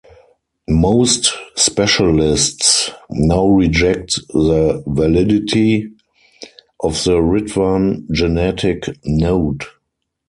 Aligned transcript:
Most 0.67 1.31
specialists 1.53 2.89
now 3.11 3.45
reject 3.45 4.15
the 4.29 4.83
validity 4.87 5.91
of 6.79 6.93
the 7.03 7.17
Ritwan 7.19 8.07
genetic 8.11 8.85
node. 9.05 9.63